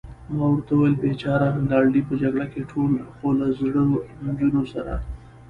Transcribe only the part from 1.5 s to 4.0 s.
رینالډي، په جګړه کې ټول، خو له زړو